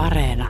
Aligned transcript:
Areena. 0.00 0.48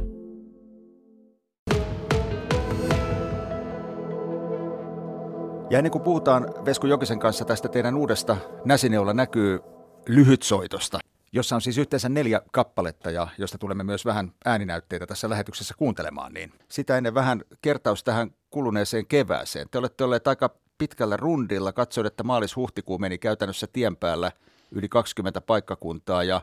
Ja 5.70 5.78
ennen 5.78 5.90
kuin 5.90 6.02
puhutaan 6.02 6.54
Vesku 6.64 6.86
Jokisen 6.86 7.18
kanssa 7.18 7.44
tästä 7.44 7.68
teidän 7.68 7.94
uudesta 7.94 8.36
Näsineolla 8.64 9.12
näkyy 9.12 9.60
lyhytsoitosta, 10.08 10.98
jossa 11.32 11.54
on 11.54 11.60
siis 11.60 11.78
yhteensä 11.78 12.08
neljä 12.08 12.42
kappaletta 12.52 13.10
ja 13.10 13.28
josta 13.38 13.58
tulemme 13.58 13.84
myös 13.84 14.04
vähän 14.04 14.32
ääninäytteitä 14.44 15.06
tässä 15.06 15.30
lähetyksessä 15.30 15.74
kuuntelemaan, 15.78 16.32
niin 16.32 16.52
sitä 16.68 16.96
ennen 16.96 17.14
vähän 17.14 17.42
kertaus 17.62 18.04
tähän 18.04 18.30
kuluneeseen 18.50 19.06
kevääseen. 19.06 19.66
Te 19.70 19.78
olette 19.78 20.04
olleet 20.04 20.28
aika 20.28 20.50
pitkällä 20.78 21.16
rundilla. 21.16 21.72
Katsoin, 21.72 22.06
että 22.06 22.24
maalis-huhtikuu 22.24 22.98
meni 22.98 23.18
käytännössä 23.18 23.66
tien 23.72 23.96
päällä 23.96 24.32
yli 24.72 24.88
20 24.88 25.40
paikkakuntaa 25.40 26.24
ja 26.24 26.40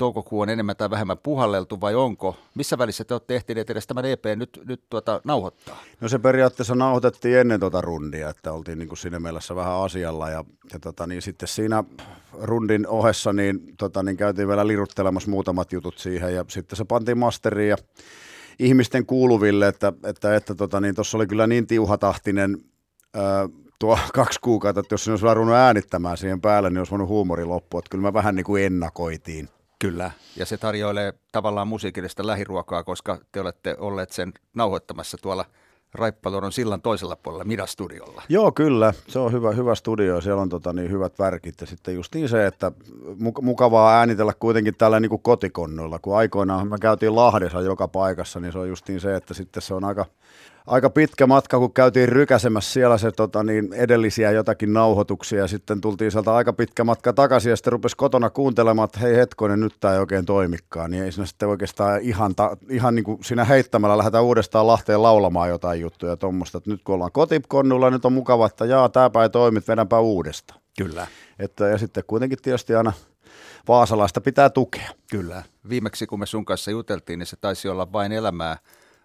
toukokuu 0.00 0.40
on 0.40 0.48
enemmän 0.48 0.76
tai 0.76 0.90
vähemmän 0.90 1.18
puhalleltu 1.18 1.80
vai 1.80 1.94
onko? 1.94 2.36
Missä 2.54 2.78
välissä 2.78 3.04
te 3.04 3.14
olette 3.14 3.36
ehtineet 3.36 3.70
edes 3.70 3.86
tämän 3.86 4.04
EP 4.04 4.24
nyt, 4.36 4.60
nyt 4.64 4.82
tuota, 4.90 5.20
nauhoittaa? 5.24 5.82
No 6.00 6.08
se 6.08 6.18
periaatteessa 6.18 6.74
nauhoitettiin 6.74 7.38
ennen 7.38 7.60
tuota 7.60 7.80
rundia, 7.80 8.28
että 8.28 8.52
oltiin 8.52 8.78
niin 8.78 8.88
kuin 8.88 8.98
siinä 8.98 9.20
mielessä 9.20 9.56
vähän 9.56 9.72
asialla 9.72 10.30
ja, 10.30 10.44
ja 10.72 10.78
tota, 10.78 11.06
niin 11.06 11.22
sitten 11.22 11.48
siinä 11.48 11.84
rundin 12.32 12.88
ohessa 12.88 13.32
niin, 13.32 13.60
tota, 13.78 14.02
niin 14.02 14.16
käytiin 14.16 14.48
vielä 14.48 14.66
liruttelemassa 14.66 15.30
muutamat 15.30 15.72
jutut 15.72 15.98
siihen 15.98 16.34
ja 16.34 16.44
sitten 16.48 16.76
se 16.76 16.84
pantiin 16.84 17.18
masteriin 17.18 17.70
ja 17.70 17.76
ihmisten 18.58 19.06
kuuluville, 19.06 19.68
että, 19.68 19.92
että, 20.04 20.36
että 20.36 20.54
tota, 20.54 20.80
niin 20.80 20.94
oli 21.14 21.26
kyllä 21.26 21.46
niin 21.46 21.66
tiuhatahtinen 21.66 22.58
ää, 23.14 23.48
tuo 23.78 23.98
kaksi 24.14 24.40
kuukautta, 24.40 24.80
että 24.80 24.94
jos 24.94 25.04
sinä 25.04 25.12
olisi 25.12 25.26
varunut 25.26 25.54
äänittämään 25.54 26.16
siihen 26.16 26.40
päälle, 26.40 26.70
niin 26.70 26.78
olisi 26.78 26.90
voinut 26.90 27.08
huumori 27.08 27.44
loppua. 27.44 27.78
Että 27.78 27.90
kyllä 27.90 28.02
me 28.02 28.12
vähän 28.12 28.34
niin 28.34 28.44
kuin 28.44 28.64
ennakoitiin. 28.64 29.48
Kyllä, 29.80 30.10
ja 30.36 30.46
se 30.46 30.56
tarjoilee 30.56 31.14
tavallaan 31.32 31.68
musiikillista 31.68 32.26
lähiruokaa, 32.26 32.84
koska 32.84 33.18
te 33.32 33.40
olette 33.40 33.76
olleet 33.78 34.12
sen 34.12 34.32
nauhoittamassa 34.54 35.16
tuolla 35.22 35.44
Raippaloron 35.94 36.52
sillan 36.52 36.82
toisella 36.82 37.16
puolella 37.16 37.44
Mida-studiolla. 37.44 38.22
Joo, 38.28 38.52
kyllä. 38.52 38.94
Se 39.08 39.18
on 39.18 39.32
hyvä, 39.32 39.50
hyvä 39.50 39.74
studio. 39.74 40.20
Siellä 40.20 40.42
on 40.42 40.48
tota, 40.48 40.72
niin 40.72 40.90
hyvät 40.90 41.18
värkit. 41.18 41.60
Ja 41.60 41.66
sitten 41.66 41.94
just 41.94 42.14
niin 42.14 42.28
se, 42.28 42.46
että 42.46 42.72
mukavaa 43.42 43.98
äänitellä 43.98 44.32
kuitenkin 44.40 44.74
tällä 44.78 45.00
niin 45.00 45.10
kuin 45.10 45.22
kotikonnoilla. 45.22 45.98
Kun 45.98 46.16
aikoinaan 46.16 46.68
me 46.68 46.78
käytiin 46.80 47.16
Lahdessa 47.16 47.60
joka 47.60 47.88
paikassa, 47.88 48.40
niin 48.40 48.52
se 48.52 48.58
on 48.58 48.68
just 48.68 48.88
niin 48.88 49.00
se, 49.00 49.16
että 49.16 49.34
sitten 49.34 49.62
se 49.62 49.74
on 49.74 49.84
aika 49.84 50.06
aika 50.66 50.90
pitkä 50.90 51.26
matka, 51.26 51.58
kun 51.58 51.72
käytiin 51.72 52.08
rykäsemässä 52.08 52.72
siellä 52.72 52.98
se 52.98 53.10
tota, 53.10 53.42
niin 53.42 53.72
edellisiä 53.72 54.30
jotakin 54.30 54.72
nauhoituksia 54.72 55.38
ja 55.38 55.48
sitten 55.48 55.80
tultiin 55.80 56.10
sieltä 56.10 56.34
aika 56.34 56.52
pitkä 56.52 56.84
matka 56.84 57.12
takaisin 57.12 57.50
ja 57.50 57.56
sitten 57.56 57.72
rupesi 57.72 57.96
kotona 57.96 58.30
kuuntelemaan, 58.30 58.84
että 58.84 59.00
hei 59.00 59.16
hetkonen, 59.16 59.60
nyt 59.60 59.74
tämä 59.80 59.94
ei 59.94 60.00
oikein 60.00 60.24
toimikaan, 60.24 60.90
niin 60.90 61.04
ei 61.04 61.12
siinä 61.12 61.26
sitten 61.26 61.48
oikeastaan 61.48 62.00
ihan, 62.00 62.34
ta, 62.34 62.56
ihan 62.68 62.94
niin 62.94 63.04
kuin 63.04 63.24
siinä 63.24 63.44
heittämällä 63.44 63.98
lähdetään 63.98 64.24
uudestaan 64.24 64.66
Lahteen 64.66 65.02
laulamaan 65.02 65.48
jotain 65.48 65.80
juttuja 65.80 66.16
tuommoista, 66.16 66.58
että 66.58 66.70
nyt 66.70 66.80
kun 66.84 66.94
ollaan 66.94 67.12
kotikonnulla, 67.12 67.90
nyt 67.90 68.04
on 68.04 68.12
mukava, 68.12 68.46
että 68.46 68.64
jaa, 68.64 68.88
tämäpä 68.88 69.22
ei 69.22 69.30
toimi, 69.30 69.60
vedänpä 69.68 69.98
uudestaan. 69.98 70.60
Kyllä. 70.78 71.06
Että, 71.38 71.68
ja 71.68 71.78
sitten 71.78 72.04
kuitenkin 72.06 72.38
tietysti 72.42 72.74
aina 72.74 72.92
Vaasalaista 73.68 74.20
pitää 74.20 74.50
tukea. 74.50 74.90
Kyllä. 75.10 75.42
Viimeksi 75.68 76.06
kun 76.06 76.18
me 76.18 76.26
sun 76.26 76.44
kanssa 76.44 76.70
juteltiin, 76.70 77.18
niin 77.18 77.26
se 77.26 77.36
taisi 77.36 77.68
olla 77.68 77.92
vain 77.92 78.12
elämää 78.12 78.56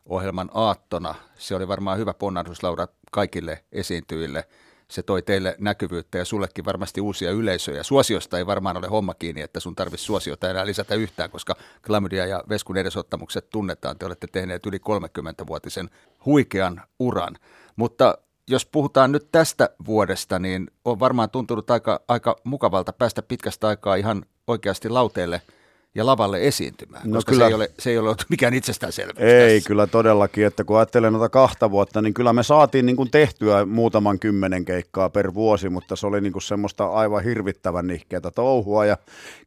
ohjelman 0.09 0.49
aattona. 0.53 1.15
Se 1.37 1.55
oli 1.55 1.67
varmaan 1.67 1.97
hyvä 1.97 2.13
ponnahduslaura 2.13 2.87
kaikille 3.11 3.63
esiintyjille. 3.71 4.43
Se 4.87 5.03
toi 5.03 5.21
teille 5.21 5.55
näkyvyyttä 5.59 6.17
ja 6.17 6.25
sullekin 6.25 6.65
varmasti 6.65 7.01
uusia 7.01 7.31
yleisöjä. 7.31 7.83
Suosiosta 7.83 8.37
ei 8.37 8.45
varmaan 8.45 8.77
ole 8.77 8.87
homma 8.87 9.13
kiinni, 9.13 9.41
että 9.41 9.59
sun 9.59 9.75
tarvitsisi 9.75 10.05
suosiota 10.05 10.49
enää 10.49 10.65
lisätä 10.65 10.95
yhtään, 10.95 11.31
koska 11.31 11.55
Klamydia 11.85 12.25
ja 12.25 12.43
Veskun 12.49 12.77
edesottamukset 12.77 13.49
tunnetaan. 13.49 13.97
Te 13.97 14.05
olette 14.05 14.27
tehneet 14.31 14.65
yli 14.65 14.77
30-vuotisen 14.77 15.89
huikean 16.25 16.81
uran. 16.99 17.37
Mutta 17.75 18.17
jos 18.47 18.65
puhutaan 18.65 19.11
nyt 19.11 19.27
tästä 19.31 19.69
vuodesta, 19.85 20.39
niin 20.39 20.71
on 20.85 20.99
varmaan 20.99 21.29
tuntunut 21.29 21.71
aika, 21.71 22.01
aika 22.07 22.35
mukavalta 22.43 22.93
päästä 22.93 23.21
pitkästä 23.21 23.67
aikaa 23.67 23.95
ihan 23.95 24.25
oikeasti 24.47 24.89
lauteelle– 24.89 25.41
ja 25.95 26.05
lavalle 26.05 26.47
esiintymään, 26.47 27.01
no 27.05 27.15
koska 27.15 27.31
kyllä. 27.31 27.45
Se, 27.45 27.49
ei 27.49 27.53
ole, 27.53 27.71
se 27.79 27.89
ei 27.89 27.97
ole 27.97 28.15
mikään 28.29 28.53
itsestäänselvyys 28.53 29.17
Ei 29.19 29.57
tässä. 29.59 29.67
kyllä 29.67 29.87
todellakin, 29.87 30.45
että 30.45 30.63
kun 30.63 30.77
ajattelen 30.77 31.13
noita 31.13 31.29
kahta 31.29 31.71
vuotta, 31.71 32.01
niin 32.01 32.13
kyllä 32.13 32.33
me 32.33 32.43
saatiin 32.43 32.85
niin 32.85 32.95
kuin 32.95 33.11
tehtyä 33.11 33.65
muutaman 33.65 34.19
kymmenen 34.19 34.65
keikkaa 34.65 35.09
per 35.09 35.33
vuosi, 35.33 35.69
mutta 35.69 35.95
se 35.95 36.07
oli 36.07 36.21
niin 36.21 36.33
kuin 36.33 36.43
semmoista 36.43 36.85
aivan 36.85 37.23
hirvittävän 37.23 37.87
nihkeätä 37.87 38.31
touhua 38.31 38.85
ja 38.85 38.97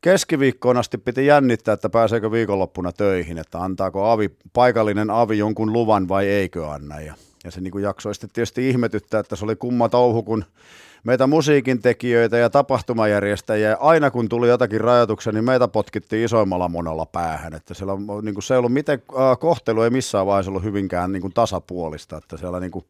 keskiviikkoon 0.01 0.77
asti 0.77 0.99
piti 0.99 1.27
jännittää, 1.27 1.73
että 1.73 1.89
pääseekö 1.89 2.31
viikonloppuna 2.31 2.93
töihin, 2.93 3.39
että 3.39 3.59
antaako 3.59 4.11
avi, 4.11 4.31
paikallinen 4.53 5.11
avi 5.11 5.39
jonkun 5.39 5.73
luvan 5.73 6.09
vai 6.09 6.27
eikö 6.27 6.71
anna 6.71 7.01
ja, 7.01 7.15
ja 7.45 7.51
se 7.51 7.61
niin 7.61 7.71
kuin 7.71 7.85
jaksoi 7.85 8.15
sitten 8.15 8.31
tietysti 8.33 8.69
ihmetyttää, 8.69 9.21
että 9.21 9.37
se 9.37 9.45
oli 9.45 9.57
kumma 9.57 9.89
touhu, 9.89 10.23
kun 10.23 10.45
meitä 11.05 11.27
musiikin 11.27 11.83
tekijöitä 11.83 12.39
ja 12.39 12.51
tapahtumajärjestäjiä. 12.51 13.77
Aina 13.81 14.11
kun 14.11 14.29
tuli 14.29 14.49
jotakin 14.49 14.81
rajoituksia, 14.81 15.33
niin 15.33 15.45
meitä 15.45 15.69
potkittiin 15.69 16.25
isoimmalla 16.25 16.69
monella 16.69 17.07
päähän. 17.07 17.55
Että 17.55 17.75
siellä 17.75 17.93
niin 18.23 18.35
kuin 18.35 18.43
se 18.43 18.55
ei 18.55 18.59
ollut 18.59 18.73
miten, 18.73 19.03
äh, 19.19 19.39
kohtelu 19.39 19.83
ei 19.83 19.91
missään 19.91 20.27
vaiheessa 20.27 20.51
ollut 20.51 20.65
hyvinkään 20.65 21.13
niin 21.13 21.23
kuin 21.23 21.33
tasapuolista. 21.33 22.17
Että 22.17 22.37
siellä 22.37 22.61
niin 22.61 22.71
kuin, 22.71 22.85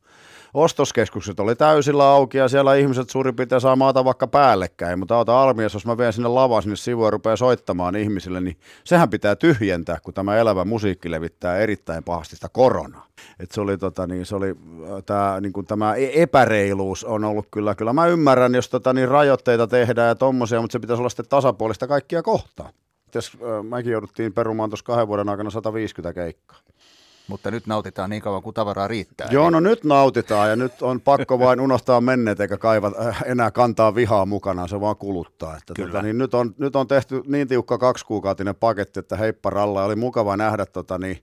ostoskeskukset 0.55 1.41
oli 1.41 1.57
täysillä 1.57 2.05
auki 2.05 2.39
ja 2.39 2.49
siellä 2.49 2.75
ihmiset 2.75 3.11
suurin 3.11 3.37
piirtein 3.37 3.61
saa 3.61 3.77
maata 3.77 4.05
vaikka 4.05 4.27
päällekkäin, 4.27 4.99
mutta 4.99 5.17
auta 5.17 5.43
almias, 5.43 5.75
jos 5.75 5.87
mä 5.87 5.99
vien 5.99 6.13
sinne 6.13 6.29
lavaan 6.29 6.63
sinne 6.63 6.77
sivuun 6.77 7.07
ja 7.07 7.11
rupeaa 7.11 7.37
soittamaan 7.37 7.97
ihmisille, 7.97 8.41
niin 8.41 8.57
sehän 8.85 9.11
pitää 9.11 9.37
tyhjentää, 9.37 9.99
kun 10.03 10.15
tämä 10.15 10.37
elävä 10.37 10.65
musiikki 10.65 11.11
levittää 11.11 11.59
erittäin 11.59 12.05
pahasti 12.05 12.35
sitä 12.35 12.49
koronaa. 12.53 13.07
Et 13.41 13.51
se 13.51 13.61
oli, 13.61 13.79
tota, 13.79 14.07
niin, 14.07 14.27
se 14.27 14.37
oli 14.37 14.49
äh, 14.51 15.03
tää, 15.07 15.41
niin 15.41 15.53
kuin 15.53 15.67
tämä 15.67 15.95
e- 15.95 16.23
epäreiluus 16.23 17.05
on 17.05 17.25
ollut 17.25 17.47
kyllä, 17.51 17.75
kyllä 17.75 17.93
mä 17.93 18.07
ymmärrän, 18.07 18.55
jos 18.55 18.69
tota, 18.69 18.93
niin 18.93 19.09
rajoitteita 19.09 19.67
tehdään 19.67 20.09
ja 20.09 20.15
tommosia, 20.15 20.61
mutta 20.61 20.73
se 20.73 20.79
pitäisi 20.79 21.01
olla 21.01 21.09
sitten 21.09 21.29
tasapuolista 21.29 21.87
kaikkia 21.87 22.23
kohtaa. 22.23 22.71
Äh, 23.17 23.65
mäkin 23.65 23.93
jouduttiin 23.93 24.33
perumaan 24.33 24.71
tuossa 24.71 24.85
kahden 24.85 25.09
vuoden 25.09 25.29
aikana 25.29 25.51
150 25.51 26.13
keikkaa. 26.13 26.59
Mutta 27.29 27.51
nyt 27.51 27.67
nautitaan 27.67 28.11
niin 28.11 28.23
kauan 28.23 28.43
kuin 28.43 28.55
tavaraa 28.55 28.89
riittää. 28.89 29.29
Joo, 29.31 29.51
no 29.51 29.61
nyt 29.61 29.85
nautitaan 29.85 30.51
ja 30.51 30.57
nyt 30.57 30.83
on 30.83 31.01
pakko 31.01 31.39
vain 31.47 31.61
unohtaa 31.61 32.01
menneet 32.01 32.41
eikä 32.41 32.57
kaiva, 32.57 32.93
äh, 33.07 33.23
enää 33.27 33.51
kantaa 33.51 33.95
vihaa 33.95 34.27
mukana, 34.27 34.67
se 34.67 34.81
vaan 34.81 34.97
kuluttaa. 34.97 35.57
Että 35.57 35.75
Kyllä. 35.75 35.93
Tota, 35.93 36.03
niin 36.03 36.19
nyt, 36.19 36.35
on, 36.35 36.55
nyt 36.59 36.77
on 36.77 36.89
tehty 36.89 37.23
niin 37.27 37.49
tiukka 37.49 37.79
kaksikuukautinen 37.79 38.55
paketti, 38.55 39.01
että 39.01 39.17
heippa 39.17 39.51
ralla. 39.51 39.85
Oli 39.85 39.97
mukava 39.97 40.37
nähdä 40.37 40.67
tota, 40.67 40.99
niin, 40.99 41.23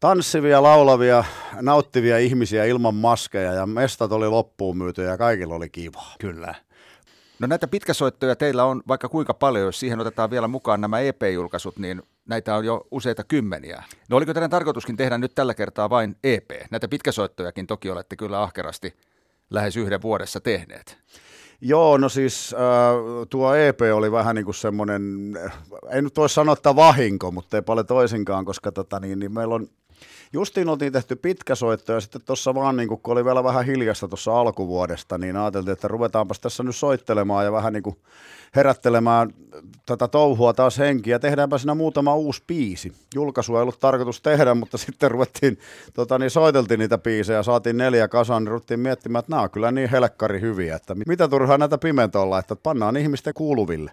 tanssivia, 0.00 0.62
laulavia, 0.62 1.24
nauttivia 1.60 2.18
ihmisiä 2.18 2.64
ilman 2.64 2.94
maskeja 2.94 3.52
ja 3.52 3.66
mestat 3.66 4.12
oli 4.12 4.28
loppuun 4.28 4.78
myyty 4.78 5.02
ja 5.02 5.18
kaikilla 5.18 5.54
oli 5.54 5.68
kiva. 5.68 6.02
Kyllä. 6.20 6.54
No 7.38 7.46
näitä 7.46 7.68
pitkäsoittoja 7.68 8.36
teillä 8.36 8.64
on 8.64 8.82
vaikka 8.88 9.08
kuinka 9.08 9.34
paljon, 9.34 9.66
jos 9.66 9.80
siihen 9.80 10.00
otetaan 10.00 10.30
vielä 10.30 10.48
mukaan 10.48 10.80
nämä 10.80 11.00
EP-julkaisut, 11.00 11.78
niin 11.78 12.02
näitä 12.26 12.56
on 12.56 12.64
jo 12.64 12.86
useita 12.90 13.24
kymmeniä. 13.24 13.84
No 14.10 14.16
oliko 14.16 14.34
teidän 14.34 14.50
tarkoituskin 14.50 14.96
tehdä 14.96 15.18
nyt 15.18 15.34
tällä 15.34 15.54
kertaa 15.54 15.90
vain 15.90 16.16
EP? 16.24 16.50
Näitä 16.70 16.88
pitkäsoittojakin 16.88 17.66
toki 17.66 17.90
olette 17.90 18.16
kyllä 18.16 18.42
ahkerasti 18.42 18.94
lähes 19.50 19.76
yhden 19.76 20.02
vuodessa 20.02 20.40
tehneet. 20.40 20.98
Joo, 21.60 21.96
no 21.96 22.08
siis 22.08 22.54
äh, 22.54 23.28
tuo 23.30 23.54
EP 23.54 23.80
oli 23.94 24.12
vähän 24.12 24.36
niin 24.36 24.44
kuin 24.44 24.54
semmoinen, 24.54 25.02
ei 25.90 26.02
nyt 26.02 26.16
voi 26.16 26.28
sanoa, 26.28 26.52
että 26.52 26.76
vahinko, 26.76 27.30
mutta 27.30 27.56
ei 27.56 27.62
paljon 27.62 27.86
toisinkaan, 27.86 28.44
koska 28.44 28.72
tota, 28.72 29.00
niin, 29.00 29.18
niin 29.18 29.32
meillä 29.32 29.54
on 29.54 29.68
justiin 30.32 30.68
oltiin 30.68 30.92
tehty 30.92 31.16
pitkä 31.16 31.54
soitto 31.54 31.92
ja 31.92 32.00
sitten 32.00 32.22
tuossa 32.24 32.54
vaan, 32.54 32.76
niin 32.76 32.88
kun 32.88 33.00
oli 33.04 33.24
vielä 33.24 33.44
vähän 33.44 33.66
hiljasta 33.66 34.08
tuossa 34.08 34.40
alkuvuodesta, 34.40 35.18
niin 35.18 35.36
ajateltiin, 35.36 35.72
että 35.72 35.88
ruvetaanpas 35.88 36.40
tässä 36.40 36.62
nyt 36.62 36.76
soittelemaan 36.76 37.44
ja 37.44 37.52
vähän 37.52 37.72
niin 37.72 37.82
kuin 37.82 37.96
herättelemään 38.56 39.34
tätä 39.86 40.08
touhua 40.08 40.52
taas 40.52 40.78
henkiä 40.78 41.18
tehdäänpä 41.18 41.58
siinä 41.58 41.74
muutama 41.74 42.14
uusi 42.14 42.42
biisi. 42.46 42.92
Julkaisu 43.14 43.56
ei 43.56 43.62
ollut 43.62 43.80
tarkoitus 43.80 44.20
tehdä, 44.20 44.54
mutta 44.54 44.78
sitten 44.86 45.10
ruvettiin, 45.10 45.58
tota, 45.94 46.18
niin 46.18 46.30
soiteltiin 46.30 46.80
niitä 46.80 46.98
biisejä, 46.98 47.42
saatiin 47.42 47.76
neljä 47.76 48.08
kasaan, 48.08 48.44
niin 48.44 48.50
ruvettiin 48.50 48.80
miettimään, 48.80 49.20
että 49.20 49.32
nämä 49.32 49.42
on 49.42 49.50
kyllä 49.50 49.72
niin 49.72 49.90
helkkari 49.90 50.40
hyviä, 50.40 50.76
että 50.76 50.94
mitä 51.06 51.28
turhaa 51.28 51.58
näitä 51.58 51.78
pimentolla, 51.78 52.38
että 52.38 52.56
pannaan 52.56 52.96
ihmisten 52.96 53.34
kuuluville. 53.34 53.90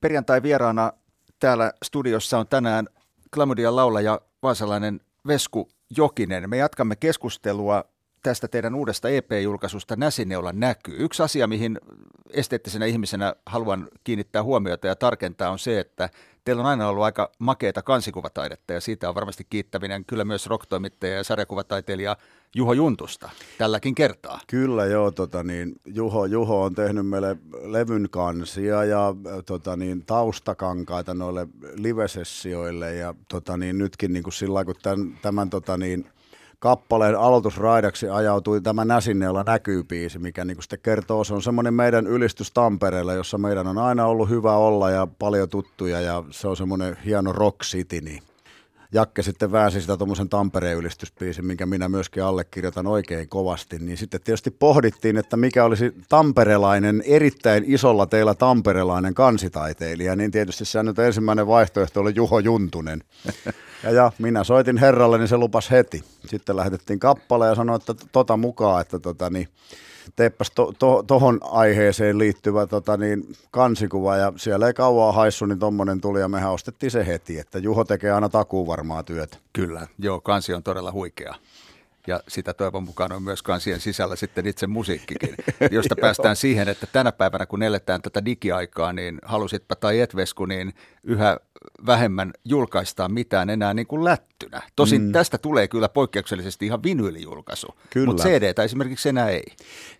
Perjantai 0.00 0.42
vieraana 0.42 0.92
täällä 1.40 1.72
studiossa 1.84 2.38
on 2.38 2.46
tänään 2.46 2.88
Klamydian 3.34 3.76
laulaja 3.76 4.20
vaasalainen 4.42 5.00
Vesku 5.28 5.68
Jokinen. 5.96 6.50
Me 6.50 6.56
jatkamme 6.56 6.96
keskustelua 6.96 7.84
tästä 8.22 8.48
teidän 8.48 8.74
uudesta 8.74 9.08
EP-julkaisusta 9.08 9.96
Näsineula 9.96 10.52
näkyy. 10.52 10.96
Yksi 10.98 11.22
asia, 11.22 11.46
mihin 11.46 11.80
esteettisenä 12.30 12.86
ihmisenä 12.86 13.34
haluan 13.46 13.88
kiinnittää 14.04 14.42
huomiota 14.42 14.86
ja 14.86 14.96
tarkentaa 14.96 15.50
on 15.50 15.58
se, 15.58 15.80
että 15.80 16.10
teillä 16.44 16.60
on 16.60 16.66
aina 16.66 16.88
ollut 16.88 17.04
aika 17.04 17.30
makeita 17.38 17.82
kansikuvataidetta 17.82 18.72
ja 18.72 18.80
siitä 18.80 19.08
on 19.08 19.14
varmasti 19.14 19.46
kiittäminen 19.50 20.04
kyllä 20.04 20.24
myös 20.24 20.46
rocktoimittaja 20.46 21.14
ja 21.14 21.24
sarjakuvataiteilija 21.24 22.16
Juho 22.54 22.72
Juntusta 22.72 23.30
tälläkin 23.58 23.94
kertaa. 23.94 24.40
Kyllä 24.46 24.86
joo, 24.86 25.10
tota 25.10 25.42
niin, 25.42 25.76
Juho, 25.84 26.26
Juho 26.26 26.62
on 26.62 26.74
tehnyt 26.74 27.06
meille 27.06 27.36
levyn 27.62 28.08
kansia 28.10 28.84
ja 28.84 29.14
tota 29.46 29.76
niin, 29.76 30.04
taustakankaita 30.06 31.14
noille 31.14 31.46
livesessioille 31.74 32.94
ja 32.94 33.14
tota 33.28 33.56
niin, 33.56 33.78
nytkin 33.78 34.12
niin 34.12 34.22
kuin 34.22 34.32
sillä 34.32 34.64
kun 34.64 34.74
tämän, 34.82 35.18
tämän 35.22 35.50
tota 35.50 35.76
niin, 35.76 36.10
kappaleen 36.58 37.18
aloitusraidaksi 37.18 38.08
ajautui 38.08 38.60
tämä 38.60 38.84
Näsinneellä 38.84 39.44
näkyy 39.46 39.84
biisi, 39.84 40.18
mikä 40.18 40.44
niin 40.44 40.62
sitten 40.62 40.78
kertoo, 40.82 41.24
se 41.24 41.34
on 41.34 41.42
semmoinen 41.42 41.74
meidän 41.74 42.06
ylistys 42.06 42.52
Tampereella, 42.52 43.14
jossa 43.14 43.38
meidän 43.38 43.66
on 43.66 43.78
aina 43.78 44.06
ollut 44.06 44.28
hyvä 44.28 44.56
olla 44.56 44.90
ja 44.90 45.06
paljon 45.18 45.48
tuttuja 45.48 46.00
ja 46.00 46.24
se 46.30 46.48
on 46.48 46.56
semmoinen 46.56 46.96
hieno 47.04 47.32
rock 47.32 47.62
city, 47.62 48.00
niin 48.00 48.22
Jakke 48.92 49.22
sitten 49.22 49.52
väänsi 49.52 49.80
sitä 49.80 49.96
tuommoisen 49.96 50.28
Tampereen 50.28 50.78
ylistyspiisin, 50.78 51.46
minkä 51.46 51.66
minä 51.66 51.88
myöskin 51.88 52.22
allekirjoitan 52.22 52.86
oikein 52.86 53.28
kovasti, 53.28 53.78
niin 53.78 53.98
sitten 53.98 54.20
tietysti 54.20 54.50
pohdittiin, 54.50 55.16
että 55.16 55.36
mikä 55.36 55.64
olisi 55.64 55.94
tamperelainen, 56.08 57.02
erittäin 57.06 57.64
isolla 57.66 58.06
teillä 58.06 58.34
tamperelainen 58.34 59.14
kansitaiteilija, 59.14 60.16
niin 60.16 60.30
tietysti 60.30 60.64
se 60.64 60.82
nyt 60.82 60.98
ensimmäinen 60.98 61.46
vaihtoehto 61.46 62.00
oli 62.00 62.12
Juho 62.14 62.38
Juntunen. 62.38 63.02
Ja, 63.82 63.90
ja 63.90 64.12
minä 64.18 64.44
soitin 64.44 64.76
herralle, 64.76 65.18
niin 65.18 65.28
se 65.28 65.36
lupas 65.36 65.70
heti. 65.70 66.04
Sitten 66.26 66.56
lähetettiin 66.56 66.98
kappale 66.98 67.46
ja 67.46 67.54
sanoi, 67.54 67.76
että 67.76 67.94
tota 68.12 68.36
mukaan, 68.36 68.80
että 68.80 68.98
tota, 68.98 69.30
niin, 69.30 69.48
teeppäs 70.16 70.50
to, 70.50 70.72
to, 70.78 71.02
tohon 71.06 71.40
aiheeseen 71.42 72.18
liittyvä 72.18 72.66
tota, 72.66 72.96
niin, 72.96 73.36
kansikuva 73.50 74.16
ja 74.16 74.32
siellä 74.36 74.66
ei 74.66 74.74
kauan 74.74 75.14
haissu, 75.14 75.46
niin 75.46 75.58
tommonen 75.58 76.00
tuli 76.00 76.20
ja 76.20 76.28
mehän 76.28 76.52
ostettiin 76.52 76.90
se 76.90 77.06
heti, 77.06 77.38
että 77.38 77.58
Juho 77.58 77.84
tekee 77.84 78.12
aina 78.12 78.28
takuu 78.28 78.66
varmaa 78.66 79.02
työtä. 79.02 79.36
Kyllä, 79.52 79.86
joo, 79.98 80.20
kansi 80.20 80.54
on 80.54 80.62
todella 80.62 80.92
huikea 80.92 81.34
ja 82.08 82.20
sitä 82.28 82.54
toivon 82.54 82.82
mukaan 82.82 83.12
on 83.12 83.22
myös 83.22 83.42
kansien 83.42 83.80
sisällä 83.80 84.16
sitten 84.16 84.46
itse 84.46 84.66
musiikkikin, 84.66 85.34
josta 85.70 85.96
päästään 86.00 86.36
siihen, 86.36 86.68
että 86.68 86.86
tänä 86.92 87.12
päivänä 87.12 87.46
kun 87.46 87.62
eletään 87.62 88.02
tätä 88.02 88.24
digiaikaa, 88.24 88.92
niin 88.92 89.18
halusitpa 89.24 89.76
tai 89.76 90.00
et 90.00 90.16
Vesku, 90.16 90.46
niin 90.46 90.74
yhä 91.04 91.36
vähemmän 91.86 92.32
julkaistaan 92.44 93.12
mitään 93.12 93.50
enää 93.50 93.74
niin 93.74 93.86
kuin 93.86 94.04
lättynä. 94.04 94.62
Tosin 94.76 95.02
mm. 95.02 95.12
tästä 95.12 95.38
tulee 95.38 95.68
kyllä 95.68 95.88
poikkeuksellisesti 95.88 96.66
ihan 96.66 96.82
vinyylijulkaisu, 96.82 97.66
mutta 98.06 98.22
CD 98.22 98.64
esimerkiksi 98.64 99.08
enää 99.08 99.28
ei. 99.28 99.44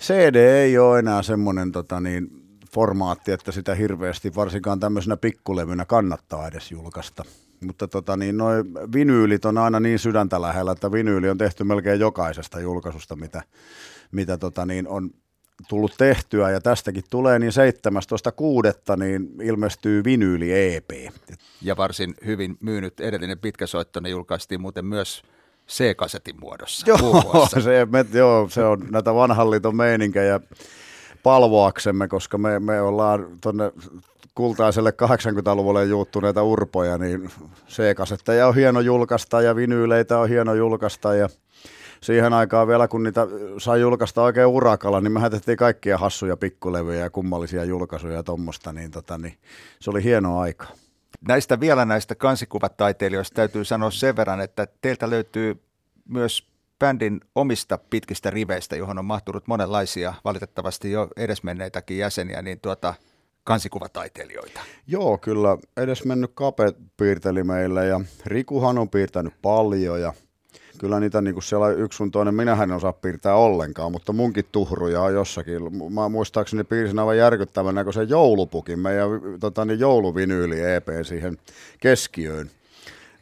CD 0.01 0.35
ei 0.35 0.79
ole 0.79 0.99
enää 0.99 1.23
semmoinen 1.23 1.73
tota 1.73 2.01
niin, 2.01 2.29
formaatti, 2.75 3.33
että 3.33 3.53
sitä 3.53 3.75
hirveästi 3.75 4.35
varsinkaan 4.35 4.81
tämmöisenä 4.81 5.17
pikkulevynä 5.17 5.85
kannattaa 5.85 6.49
edes 6.49 6.71
julkaista. 6.71 7.25
Mutta 7.61 7.89
tota, 7.89 8.17
niin, 8.17 8.37
noi 8.37 8.65
vinyylit 8.95 9.45
on 9.45 9.59
aina 9.59 9.81
niin 9.81 9.99
sydäntä 9.99 10.43
lähellä, 10.43 10.73
että 10.73 10.93
vinyyli 10.93 11.31
on 11.31 11.39
tehty 11.39 11.65
melkein 11.65 12.01
jokaisesta 12.01 12.61
julkaisusta, 12.61 13.17
mitä, 13.17 13.43
mitä 14.13 14.39
tota, 14.39 14.67
niin 14.67 14.89
on 14.89 15.11
tullut 15.69 15.95
tehtyä 15.99 16.51
ja 16.51 16.61
tästäkin 16.61 17.05
tulee, 17.11 17.39
niin 17.39 17.53
17.6. 18.93 18.97
niin 18.97 19.29
ilmestyy 19.43 20.05
vinyyli 20.05 20.75
EP. 20.75 20.91
Ja 21.63 21.77
varsin 21.77 22.15
hyvin 22.27 22.57
myynyt 22.61 23.01
edellinen 23.01 23.39
pitkäsoitto, 23.39 24.01
ne 24.01 24.09
julkaistiin 24.09 24.61
muuten 24.61 24.85
myös 24.85 25.23
C-kasetin 25.69 26.41
muodossa. 26.41 26.87
Joo, 26.87 27.49
se, 27.65 27.87
me, 27.91 28.05
joo, 28.13 28.49
se 28.49 28.65
on 28.65 28.87
näitä 28.91 29.15
vanhan 29.15 29.51
liiton 29.51 29.77
meininkejä 29.77 30.41
palvoaksemme, 31.23 32.09
koska 32.09 32.39
me, 32.39 32.59
me 32.59 32.81
ollaan 32.81 33.27
tuonne 33.41 33.73
kultaiselle 34.39 34.91
80-luvulle 34.91 35.85
juuttuneita 35.85 36.43
urpoja, 36.43 36.99
niin 36.99 37.31
C-kasetteja 37.69 38.47
on 38.49 38.55
hieno 38.55 38.81
julkaista 38.81 39.43
ja 39.43 39.57
vinyyleitä 39.57 40.19
on 40.19 40.29
hieno 40.29 40.55
julkaista 40.55 41.15
ja 41.15 41.29
siihen 42.01 42.33
aikaan 42.33 42.69
vielä, 42.69 42.89
kun 42.89 43.03
niitä 43.03 43.27
sai 43.59 43.81
julkaista 43.81 44.23
oikein 44.23 44.47
urakalla, 44.47 45.01
niin 45.01 45.13
me 45.13 45.21
hätettiin 45.21 45.59
kaikkia 45.59 45.99
hassuja 45.99 46.37
pikkulevyjä 46.37 47.01
ja 47.01 47.11
kummallisia 47.11 47.65
julkaisuja 47.65 48.15
ja 48.15 48.23
tuommoista, 48.23 48.73
niin, 48.73 48.91
tota, 48.91 49.19
niin 49.19 49.39
se 49.81 49.91
oli 49.91 50.05
hieno 50.05 50.39
aika. 50.41 50.67
Näistä 51.29 51.61
vielä 51.61 51.85
näistä 51.85 52.15
kansikuvataiteilijoista 52.15 53.35
täytyy 53.35 53.65
sanoa 53.65 53.91
sen 53.91 54.17
verran, 54.17 54.41
että 54.41 54.67
teiltä 54.81 55.11
löytyy 55.11 55.63
myös 56.09 56.49
bändin 56.79 57.21
omista 57.35 57.79
pitkistä 57.91 58.31
riveistä, 58.31 58.77
johon 58.77 58.99
on 58.99 59.05
mahtunut 59.05 59.47
monenlaisia, 59.47 60.15
valitettavasti 60.25 60.91
jo 60.91 61.09
edesmenneitäkin 61.17 61.99
jäseniä, 61.99 62.43
niin 62.43 62.61
tuota, 62.61 62.95
kansikuvataiteilijoita. 63.49 64.61
Joo, 64.87 65.19
kyllä 65.19 65.59
edesmennyt 65.77 66.31
Kape 66.35 66.73
piirteli 66.97 67.45
meille 67.45 67.87
ja 67.87 68.01
Rikuhan 68.27 68.79
on 68.79 68.89
piirtänyt 68.89 69.35
paljon 69.43 70.01
ja 70.01 70.13
kyllä 70.79 71.01
niitä 71.01 71.21
niin 71.21 71.35
kuin 71.35 71.43
siellä 71.43 71.69
yksi 71.69 71.97
sun 71.97 72.11
toinen, 72.11 72.35
minähän 72.35 72.71
en 72.71 72.77
osaa 72.77 72.93
piirtää 72.93 73.35
ollenkaan, 73.35 73.93
mutta 73.93 74.13
munkin 74.13 74.45
tuhruja 74.53 75.03
on 75.03 75.15
jossakin. 75.15 75.63
Mä 75.93 76.09
muistaakseni 76.09 76.65
piirsin 76.65 76.99
aivan 76.99 77.17
järkyttävän 77.17 77.75
näköisen 77.75 78.09
joulupukin, 78.09 78.79
meidän 78.79 79.09
tota, 79.41 79.65
niin 79.65 79.81
jouluvinyyli 79.81 80.61
EP 80.61 80.89
siihen 81.03 81.39
keskiöön. 81.81 82.51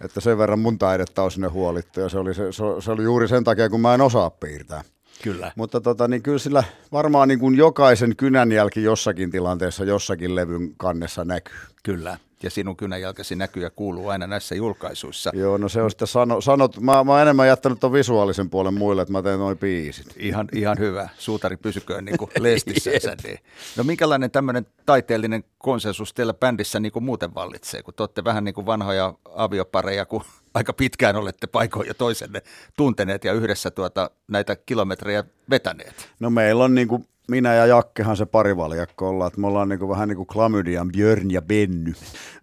Että 0.00 0.20
sen 0.20 0.38
verran 0.38 0.58
mun 0.58 0.78
taidetta 0.78 1.22
on 1.22 1.30
sinne 1.30 1.48
huolittu 1.48 2.00
ja 2.00 2.08
se 2.08 2.18
oli, 2.18 2.34
se, 2.34 2.42
se 2.80 2.90
oli 2.90 3.02
juuri 3.02 3.28
sen 3.28 3.44
takia, 3.44 3.70
kun 3.70 3.80
mä 3.80 3.94
en 3.94 4.00
osaa 4.00 4.30
piirtää. 4.30 4.82
Kyllä. 5.22 5.52
Mutta 5.56 5.80
tota, 5.80 6.08
niin 6.08 6.22
kyllä 6.22 6.38
sillä 6.38 6.64
varmaan 6.92 7.28
niin 7.28 7.38
kuin 7.38 7.54
jokaisen 7.54 8.16
kynänjälki 8.16 8.82
jossakin 8.82 9.30
tilanteessa, 9.30 9.84
jossakin 9.84 10.34
levyn 10.34 10.74
kannessa 10.76 11.24
näkyy. 11.24 11.54
Kyllä 11.82 12.18
ja 12.46 12.50
sinun 12.50 12.76
kynänjalkasi 12.76 13.36
näkyy 13.36 13.62
ja 13.62 13.70
kuuluu 13.70 14.08
aina 14.08 14.26
näissä 14.26 14.54
julkaisuissa. 14.54 15.30
Joo, 15.34 15.56
no 15.56 15.68
se 15.68 15.82
on 15.82 15.90
sitten 15.90 16.08
sano, 16.08 16.40
sanot, 16.40 16.80
mä, 16.80 17.04
mä 17.04 17.12
oon 17.12 17.22
enemmän 17.22 17.48
jättänyt 17.48 17.80
tuon 17.80 17.92
visuaalisen 17.92 18.50
puolen 18.50 18.74
muille, 18.74 19.02
että 19.02 19.12
mä 19.12 19.22
teen 19.22 19.38
noin 19.38 19.58
biisit. 19.58 20.06
Ihan, 20.16 20.48
ihan 20.52 20.78
hyvä, 20.78 21.08
suutari 21.18 21.56
pysyköön 21.56 22.04
niin 22.04 22.18
kuin 22.18 22.30
lestissänsä. 22.40 23.16
Niin. 23.24 23.38
No 23.76 23.84
minkälainen 23.84 24.30
tämmöinen 24.30 24.66
taiteellinen 24.86 25.44
konsensus 25.58 26.14
teillä 26.14 26.34
bändissä 26.34 26.80
niin 26.80 26.92
kuin 26.92 27.04
muuten 27.04 27.34
vallitsee, 27.34 27.82
kun 27.82 27.94
te 27.94 28.02
olette 28.02 28.24
vähän 28.24 28.44
niin 28.44 28.54
kuin 28.54 28.66
vanhoja 28.66 29.14
aviopareja, 29.34 30.06
kun 30.06 30.22
aika 30.54 30.72
pitkään 30.72 31.16
olette 31.16 31.46
paikoin 31.46 31.88
jo 31.88 31.94
toisenne 31.94 32.42
tunteneet 32.76 33.24
ja 33.24 33.32
yhdessä 33.32 33.70
tuota, 33.70 34.10
näitä 34.28 34.56
kilometrejä 34.56 35.24
vetäneet? 35.50 36.08
No 36.20 36.30
meillä 36.30 36.64
on 36.64 36.74
niin 36.74 36.88
kuin 36.88 37.08
minä 37.28 37.54
ja 37.54 37.66
Jakkehan 37.66 38.16
se 38.16 38.26
parivaljakko 38.26 39.08
ollaan, 39.08 39.28
että 39.28 39.40
me 39.40 39.46
ollaan 39.46 39.68
niin 39.68 39.78
kuin, 39.78 39.88
vähän 39.88 40.08
niin 40.08 40.16
kuin 40.16 40.26
Klamydian 40.26 40.92
Björn 40.92 41.30
ja 41.30 41.42
Benny, 41.42 41.92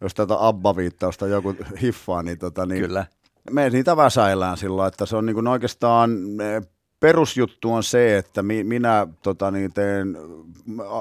jos 0.01 0.13
tätä 0.13 0.33
Abba-viittausta 0.39 1.27
joku 1.27 1.55
hiffaa, 1.81 2.23
niin, 2.23 2.37
tota, 2.37 2.65
niin 2.65 2.81
Kyllä. 2.81 3.05
me 3.51 3.69
niitä 3.69 3.97
väsäillään 3.97 4.57
sillä 4.57 4.87
että 4.87 5.05
se 5.05 5.15
on 5.15 5.25
niin 5.25 5.33
kuin 5.33 5.47
oikeastaan 5.47 6.11
perusjuttu 6.99 7.73
on 7.73 7.83
se, 7.83 8.17
että 8.17 8.43
mi, 8.43 8.63
minä 8.63 9.07
tota, 9.21 9.51
niin 9.51 9.73
teen 9.73 10.17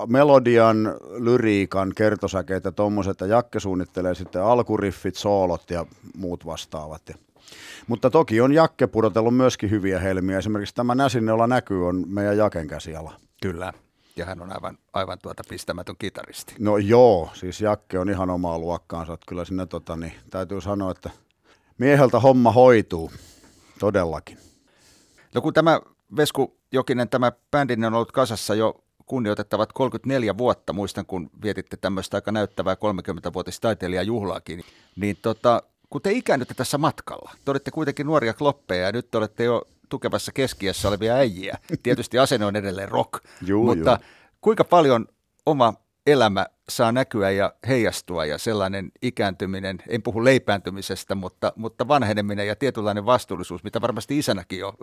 melodian, 0.07 0.95
lyriikan, 1.19 1.93
kertosäkeet 1.97 2.65
ja 2.65 2.73
tuommoiset, 2.73 3.21
ja 3.21 3.27
Jakke 3.27 3.61
suunnittelee 3.61 4.15
sitten 4.15 4.43
alkuriffit, 4.43 5.15
soolot 5.15 5.71
ja 5.71 5.87
muut 6.17 6.47
vastaavat. 6.47 7.09
Ja 7.09 7.15
mutta 7.87 8.11
toki 8.11 8.41
on 8.41 8.53
Jakke 8.53 8.87
pudotellut 8.87 9.37
myöskin 9.37 9.71
hyviä 9.71 9.99
helmiä. 9.99 10.39
Esimerkiksi 10.39 10.75
tämä 10.75 10.95
Näsinneolla 10.95 11.47
näkyy 11.47 11.89
on 11.89 12.05
meidän 12.09 12.37
Jaken 12.37 12.69
käsiala. 12.69 13.13
Kyllä. 13.43 13.73
Ja 14.17 14.25
hän 14.25 14.43
on 14.43 14.53
aivan, 14.53 14.79
aivan 14.93 15.19
tuota 15.23 15.43
pistämätön 15.49 15.97
kitaristi. 15.99 16.55
No 16.59 16.79
joo, 16.79 17.31
siis 17.35 17.61
Jakke 17.61 17.99
on 17.99 18.11
ihan 18.11 18.31
omaa 18.31 18.59
luokkaansa. 18.59 19.13
Että 19.13 19.27
kyllä 19.29 19.45
sinne 19.45 19.67
tota, 19.67 19.97
niin, 19.97 20.13
täytyy 20.31 20.61
sanoa, 20.61 20.91
että 20.91 21.11
mieheltä 21.79 22.21
homma 22.21 22.53
hoituu. 22.53 23.13
Todellakin. 23.79 24.39
No 25.35 25.41
kun 25.41 25.53
tämä 25.53 25.81
Vesku 26.17 26.57
Jokinen, 26.73 27.09
tämä 27.09 27.33
bändin 27.51 27.85
on 27.85 27.95
ollut 27.95 28.13
kasassa 28.13 28.55
jo 28.55 28.85
kunnioitettavat 29.07 29.73
34 29.73 30.39
vuotta, 30.39 30.73
muistan 30.73 31.07
kun 31.07 31.31
vietitte 31.43 31.77
tämmöistä 31.77 32.17
aika 32.17 32.33
näyttävää 32.33 32.75
30-vuotista 32.75 33.61
taiteilijajuhlaakin, 33.61 34.65
niin 34.97 35.19
tota, 35.23 35.63
kun 35.91 36.03
te 36.03 36.13
ikäännytte 36.13 36.55
tässä 36.55 36.79
matkalla, 36.79 37.33
te 37.45 37.51
olette 37.51 37.71
kuitenkin 37.71 38.07
nuoria 38.07 38.35
kloppeja 38.35 38.87
ja 38.87 38.93
nyt 38.93 39.11
te 39.11 39.19
olette 39.19 39.45
jo 39.45 39.63
tukevassa 39.93 40.33
keskiössä 40.33 40.89
olevia 40.89 41.15
äijiä. 41.15 41.59
Tietysti 41.83 42.19
asenne 42.19 42.47
on 42.47 42.57
edelleen 42.57 42.89
rock, 42.89 43.25
juu, 43.47 43.65
mutta 43.65 43.91
juu. 43.91 44.09
kuinka 44.41 44.65
paljon 44.65 45.07
oma 45.47 45.75
elämä 46.07 46.47
saa 46.69 46.93
näkyä 46.93 47.31
ja 47.31 47.55
heijastua 47.69 48.27
ja 48.27 48.39
sellainen 48.39 48.93
ikääntyminen, 49.03 49.79
en 49.89 50.03
puhu 50.03 50.25
leipääntymisestä, 50.25 51.15
mutta, 51.15 51.53
mutta 51.57 51.89
vanheneminen 51.89 52.47
ja 52.47 52.57
tietynlainen 52.57 53.07
vastuullisuus, 53.07 53.65
mitä 53.65 53.81
varmasti 53.81 54.19
isänäkin 54.19 54.59
jo 54.59 54.75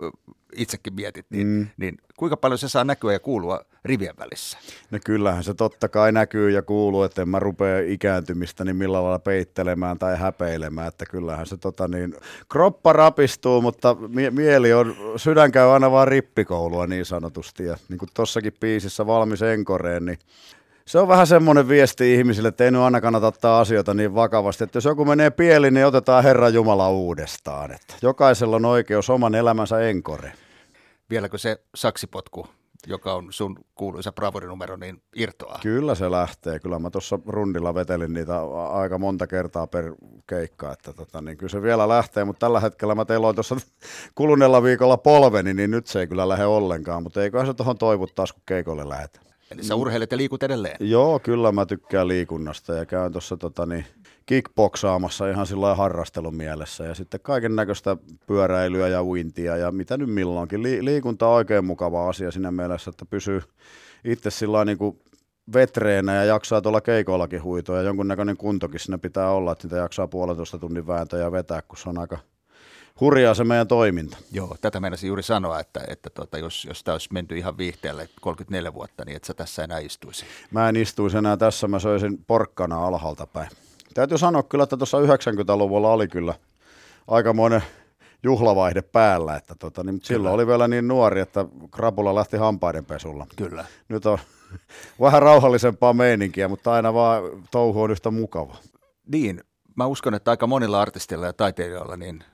itsekin 0.56 0.94
mietit, 0.94 1.26
niin, 1.30 1.46
mm. 1.46 1.68
niin 1.76 1.98
kuinka 2.16 2.36
paljon 2.36 2.58
se 2.58 2.68
saa 2.68 2.84
näkyä 2.84 3.12
ja 3.12 3.20
kuulua 3.20 3.64
rivien 3.84 4.14
välissä? 4.18 4.58
No 4.90 4.98
kyllähän 5.04 5.44
se 5.44 5.54
totta 5.54 5.88
kai 5.88 6.12
näkyy 6.12 6.50
ja 6.50 6.62
kuuluu, 6.62 7.02
että 7.02 7.22
en 7.22 7.28
mä 7.28 7.38
rupea 7.38 7.78
ikääntymistä 7.86 8.64
niin 8.64 8.76
millä 8.76 9.02
lailla 9.02 9.18
peittelemään 9.18 9.98
tai 9.98 10.16
häpeilemään, 10.16 10.88
että 10.88 11.06
kyllähän 11.06 11.46
se 11.46 11.56
tota 11.56 11.88
niin, 11.88 12.14
kroppa 12.48 12.92
rapistuu, 12.92 13.62
mutta 13.62 13.96
mie- 14.08 14.30
mieli 14.30 14.72
on, 14.72 14.96
sydän 15.16 15.52
käy 15.52 15.68
aina 15.68 15.90
vaan 15.90 16.08
rippikoulua 16.08 16.86
niin 16.86 17.04
sanotusti 17.04 17.64
ja 17.64 17.76
niin 17.88 17.98
kuin 17.98 18.10
tossakin 18.14 18.52
biisissä 18.60 19.06
valmis 19.06 19.42
enkoreen, 19.42 20.04
niin 20.04 20.18
se 20.90 20.98
on 20.98 21.08
vähän 21.08 21.26
semmoinen 21.26 21.68
viesti 21.68 22.14
ihmisille, 22.14 22.48
että 22.48 22.64
ei 22.64 22.70
nyt 22.70 22.80
aina 22.80 23.00
kannata 23.00 23.26
ottaa 23.26 23.60
asioita 23.60 23.94
niin 23.94 24.14
vakavasti, 24.14 24.64
että 24.64 24.76
jos 24.76 24.84
joku 24.84 25.04
menee 25.04 25.30
pieli, 25.30 25.70
niin 25.70 25.86
otetaan 25.86 26.24
Herran 26.24 26.54
Jumala 26.54 26.90
uudestaan. 26.90 27.72
Että 27.72 27.94
jokaisella 28.02 28.56
on 28.56 28.64
oikeus 28.64 29.10
oman 29.10 29.34
elämänsä 29.34 29.80
enkore. 29.80 30.32
Vieläkö 31.10 31.38
se 31.38 31.60
saksipotku, 31.74 32.46
joka 32.86 33.14
on 33.14 33.26
sun 33.30 33.56
kuuluisa 33.74 34.12
bravorinumero, 34.12 34.76
niin 34.76 35.02
irtoaa? 35.16 35.58
Kyllä 35.62 35.94
se 35.94 36.10
lähtee. 36.10 36.58
Kyllä 36.58 36.78
mä 36.78 36.90
tuossa 36.90 37.18
rundilla 37.26 37.74
vetelin 37.74 38.12
niitä 38.12 38.40
aika 38.72 38.98
monta 38.98 39.26
kertaa 39.26 39.66
per 39.66 39.92
keikka, 40.26 40.72
että 40.72 40.92
tota, 40.92 41.22
niin 41.22 41.36
kyllä 41.36 41.50
se 41.50 41.62
vielä 41.62 41.88
lähtee, 41.88 42.24
mutta 42.24 42.46
tällä 42.46 42.60
hetkellä 42.60 42.94
mä 42.94 43.04
teillä 43.04 43.34
tuossa 43.34 43.56
kuluneella 44.14 44.62
viikolla 44.62 44.96
polveni, 44.96 45.54
niin 45.54 45.70
nyt 45.70 45.86
se 45.86 46.00
ei 46.00 46.06
kyllä 46.06 46.28
lähde 46.28 46.44
ollenkaan, 46.44 47.02
mutta 47.02 47.22
eiköhän 47.22 47.46
se 47.46 47.54
tuohon 47.54 47.78
toivu 47.78 48.06
taas, 48.06 48.32
kun 48.32 48.42
keikolle 48.46 48.88
lähetään. 48.88 49.29
Eli 49.50 49.64
sä 49.64 49.74
urheilet 49.74 50.10
ja 50.10 50.16
liikut 50.16 50.42
edelleen? 50.42 50.76
Joo, 50.80 51.18
kyllä 51.18 51.52
mä 51.52 51.66
tykkään 51.66 52.08
liikunnasta 52.08 52.74
ja 52.74 52.86
käyn 52.86 53.12
tuossa 53.12 53.36
tota, 53.36 53.66
niin, 53.66 53.84
kickboksaamassa 54.26 55.30
ihan 55.30 55.46
sillä 55.46 55.74
harrastelun 55.74 56.34
mielessä 56.34 56.84
ja 56.84 56.94
sitten 56.94 57.20
kaiken 57.20 57.56
näköistä 57.56 57.96
pyöräilyä 58.26 58.88
ja 58.88 59.04
uintia 59.04 59.56
ja 59.56 59.72
mitä 59.72 59.96
nyt 59.96 60.10
milloinkin. 60.10 60.62
Li- 60.62 60.84
liikunta 60.84 61.28
on 61.28 61.34
oikein 61.34 61.64
mukava 61.64 62.08
asia 62.08 62.30
siinä 62.30 62.50
mielessä, 62.50 62.90
että 62.90 63.04
pysyy 63.06 63.42
itse 64.04 64.30
sillä 64.30 64.64
niin 64.64 64.78
kuin 64.78 64.98
vetreenä 65.52 66.14
ja 66.14 66.24
jaksaa 66.24 66.60
tuolla 66.60 66.80
keikoillakin 66.80 67.42
huitoa 67.42 67.76
ja 67.76 67.82
jonkunnäköinen 67.82 68.36
kuntokin 68.36 68.80
sinne 68.80 68.98
pitää 68.98 69.30
olla, 69.30 69.52
että 69.52 69.66
niitä 69.66 69.76
jaksaa 69.76 70.08
puolentoista 70.08 70.58
tunnin 70.58 70.86
vääntöjä 70.86 71.32
vetää, 71.32 71.62
kun 71.62 71.78
se 71.78 71.88
on 71.88 71.98
aika 71.98 72.18
hurjaa 73.00 73.34
se 73.34 73.44
meidän 73.44 73.68
toiminta. 73.68 74.16
Joo, 74.32 74.56
tätä 74.60 74.80
meinasin 74.80 75.08
juuri 75.08 75.22
sanoa, 75.22 75.60
että, 75.60 75.80
että 75.88 76.10
tuota, 76.10 76.38
jos, 76.38 76.64
jos 76.64 76.84
tämä 76.84 76.94
olisi 76.94 77.08
menty 77.12 77.38
ihan 77.38 77.58
viihteelle 77.58 78.08
34 78.20 78.74
vuotta, 78.74 79.04
niin 79.04 79.16
et 79.16 79.24
sä 79.24 79.34
tässä 79.34 79.64
enää 79.64 79.78
istuisi. 79.78 80.24
Mä 80.50 80.68
en 80.68 80.76
istuisi 80.76 81.16
enää 81.16 81.36
tässä, 81.36 81.68
mä 81.68 81.78
söisin 81.78 82.24
porkkana 82.26 82.86
alhaalta 82.86 83.26
päin. 83.26 83.50
Täytyy 83.94 84.18
sanoa 84.18 84.42
kyllä, 84.42 84.64
että 84.64 84.76
tuossa 84.76 84.98
90-luvulla 84.98 85.92
oli 85.92 86.08
kyllä 86.08 86.34
aikamoinen 87.08 87.62
juhlavaihde 88.22 88.82
päällä, 88.82 89.36
että 89.36 89.54
tota, 89.54 89.84
niin, 89.84 90.00
silloin 90.02 90.34
oli 90.34 90.46
vielä 90.46 90.68
niin 90.68 90.88
nuori, 90.88 91.20
että 91.20 91.44
krapula 91.70 92.14
lähti 92.14 92.36
hampaiden 92.36 92.84
pesulla. 92.84 93.26
Kyllä. 93.36 93.64
Nyt 93.88 94.06
on 94.06 94.18
vähän 95.00 95.22
rauhallisempaa 95.22 95.92
meininkiä, 95.92 96.48
mutta 96.48 96.72
aina 96.72 96.94
vaan 96.94 97.22
touhu 97.50 97.82
on 97.82 97.90
yhtä 97.90 98.10
mukava. 98.10 98.56
Niin, 99.12 99.44
mä 99.76 99.86
uskon, 99.86 100.14
että 100.14 100.30
aika 100.30 100.46
monilla 100.46 100.80
artisteilla 100.80 101.26
ja 101.26 101.32
taiteilijoilla 101.32 101.96
niin 101.96 102.24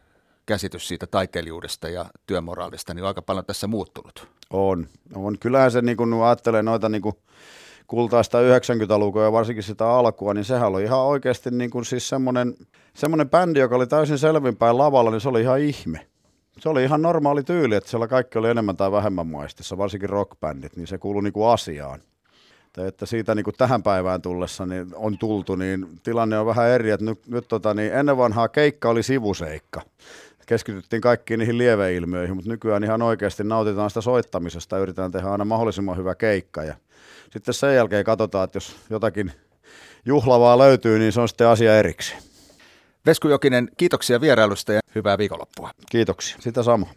käsitys 0.47 0.89
siitä 0.89 1.07
taiteilijuudesta 1.07 1.89
ja 1.89 2.07
työmoraalista 2.27 2.95
niin 2.95 3.03
on 3.03 3.09
aika 3.09 3.23
paljon 3.23 3.45
tässä 3.45 3.67
muuttunut. 3.67 4.29
On. 4.51 4.87
on. 5.15 5.39
Kyllähän 5.39 5.71
se, 5.71 5.83
niin 5.83 5.97
kun 5.97 6.23
ajattelee 6.23 6.63
noita 6.63 6.89
niin 6.89 7.03
kuin 7.03 7.17
kultaista 7.87 8.39
90-lukua 8.39 9.25
ja 9.25 9.33
varsinkin 9.33 9.63
sitä 9.63 9.89
alkua, 9.91 10.35
niin 10.35 10.45
sehän 10.45 10.69
oli 10.69 10.83
ihan 10.83 11.01
oikeasti 11.01 11.51
niin 11.51 11.71
kuin 11.71 11.85
siis 11.85 12.09
semmoinen, 12.09 12.55
semmoinen 12.95 13.31
bändi, 13.31 13.61
joka 13.61 13.77
oli 13.77 13.87
täysin 13.87 14.19
selvinpäin 14.19 14.79
lavalla, 14.79 15.11
niin 15.11 15.21
se 15.21 15.29
oli 15.29 15.41
ihan 15.41 15.61
ihme. 15.61 16.07
Se 16.59 16.69
oli 16.69 16.85
ihan 16.85 17.03
normaali 17.03 17.43
tyyli, 17.43 17.75
että 17.75 17.91
siellä 17.91 18.09
kaikki 18.09 18.39
oli 18.39 18.51
enemmän 18.51 18.77
tai 18.77 18.93
vähemmän 18.93 19.27
maistissa, 19.27 19.79
varsinkin 19.79 20.11
rockbändit, 20.11 20.77
niin 20.77 20.87
se 20.87 20.99
kuului 20.99 21.23
niin 21.23 21.49
asiaan. 21.53 22.01
Että 22.79 23.07
siitä 23.07 23.35
niin 23.35 23.45
kuin 23.45 23.55
tähän 23.59 23.83
päivään 23.83 24.23
tullessa 24.23 24.67
niin 24.67 24.87
on 24.95 25.19
tultu, 25.19 25.57
niin 25.57 25.87
tilanne 26.03 26.39
on 26.39 26.47
vähän 26.47 26.69
eri, 26.69 26.91
että 26.91 27.07
nyt, 27.07 27.27
nyt 27.27 27.49
tota, 27.49 27.75
niin 27.75 27.93
ennen 27.93 28.17
vanhaa 28.17 28.49
keikka 28.49 28.89
oli 28.89 29.03
sivuseikka 29.03 29.83
keskityttiin 30.47 31.03
kaikkiin 31.03 31.39
niihin 31.39 31.59
lieveilmiöihin, 31.59 32.37
mutta 32.37 32.51
nykyään 32.51 32.85
ihan 32.85 33.03
oikeasti 33.03 33.45
nautitaan 33.45 33.91
sitä 33.91 34.01
soittamisesta 34.01 34.77
ja 34.77 34.83
yritetään 34.83 35.13
tehdä 35.13 35.29
aina 35.29 35.45
mahdollisimman 35.45 35.97
hyvä 35.97 36.15
keikka. 36.15 36.65
Ja 36.65 36.75
sitten 37.31 37.55
sen 37.55 37.75
jälkeen 37.75 38.05
katsotaan, 38.05 38.45
että 38.45 38.57
jos 38.57 38.77
jotakin 38.91 39.33
juhlavaa 40.05 40.59
löytyy, 40.59 40.99
niin 40.99 41.13
se 41.13 41.21
on 41.21 41.29
sitten 41.29 41.49
asia 41.49 41.79
erikseen. 41.79 42.23
Vesku 43.07 43.29
Jokinen, 43.29 43.69
kiitoksia 43.77 44.21
vierailusta 44.21 44.73
ja 44.73 44.81
hyvää 44.95 45.19
viikonloppua. 45.19 45.71
Kiitoksia, 45.91 46.37
sitä 46.41 46.63
samaa. 46.63 46.91